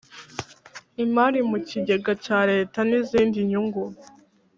[1.03, 3.83] imari mu kigega cya Leta n izindi nyungu